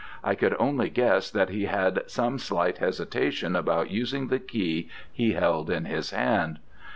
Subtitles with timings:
[0.23, 5.33] I could only guess that he had some slight hesitation about using the key he
[5.33, 6.57] held in his hand.